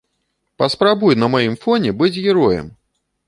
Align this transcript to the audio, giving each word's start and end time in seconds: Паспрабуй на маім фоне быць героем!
Паспрабуй 0.61 1.17
на 1.25 1.29
маім 1.35 1.55
фоне 1.65 1.93
быць 2.01 2.13
героем! 2.25 2.73